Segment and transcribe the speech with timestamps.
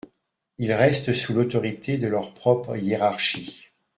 [0.57, 3.69] Ils restent sous l’autorité de leur propre hiérarchie.